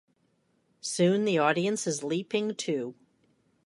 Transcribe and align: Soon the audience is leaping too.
Soon 0.79 1.25
the 1.25 1.37
audience 1.37 1.85
is 1.85 2.03
leaping 2.03 2.55
too. 2.55 2.95